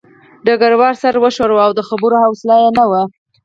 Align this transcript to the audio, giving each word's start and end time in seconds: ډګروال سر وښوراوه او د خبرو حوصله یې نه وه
ډګروال 0.45 0.95
سر 1.01 1.15
وښوراوه 1.23 1.63
او 1.65 1.71
د 1.77 1.81
خبرو 1.89 2.17
حوصله 2.25 2.55
یې 2.63 2.69
نه 2.77 2.85
وه 2.89 3.01